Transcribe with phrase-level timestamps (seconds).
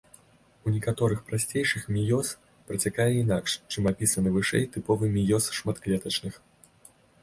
[0.69, 2.27] У некаторых прасцейшых меёз
[2.71, 6.33] працякае інакш, чым апісаны вышэй тыповы меёз шматклетачных.